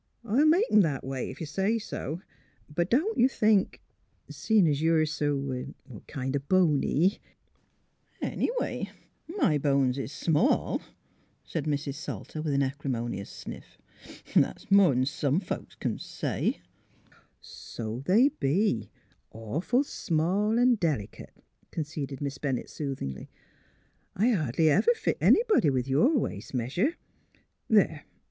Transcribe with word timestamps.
I 0.25 0.29
'11 0.29 0.49
make 0.49 0.65
'em 0.71 0.81
that 0.81 1.03
way, 1.03 1.29
if 1.29 1.39
you 1.39 1.45
say 1.45 1.77
so. 1.77 2.21
But 2.67 2.89
don't 2.89 3.19
you 3.19 3.27
think— 3.27 3.79
seein' 4.31 4.65
you're 4.65 5.05
so 5.05 5.75
kind 6.07 6.35
o' 6.35 6.39
boney 6.39 7.19
"''Anyway, 8.23 8.89
my 9.29 9.59
bones 9.59 9.99
is 9.99 10.11
small, 10.11 10.81
''said 11.45 11.65
Mrs. 11.65 11.93
Salter, 11.97 12.41
with 12.41 12.55
an 12.55 12.63
acrimonious 12.63 13.29
sniff. 13.29 13.77
'^ 14.05 14.35
'N' 14.35 14.41
that's 14.41 14.71
more'n 14.71 15.05
some 15.05 15.39
folks 15.39 15.77
c'n 15.79 15.99
say." 15.99 16.61
*' 17.09 17.39
So 17.39 17.99
they 17.99 18.29
be— 18.29 18.89
awful 19.31 19.83
small 19.83 20.57
an' 20.57 20.77
delicate," 20.77 21.43
con 21.69 21.83
ceded 21.83 22.21
Miss 22.21 22.39
Bennett, 22.39 22.71
soothingly." 22.71 23.29
I 24.15 24.29
hardly 24.29 24.67
ever 24.71 24.93
MALVINA 24.95 24.95
POINTS 24.95 25.05
A 25.05 25.11
MORAL 25.11 25.13
173 25.13 25.13
fit 25.13 25.17
anybody 25.21 25.69
with 25.69 25.87
your 25.87 26.17
waist 26.17 26.55
measure. 26.55 26.95
There 27.69 28.05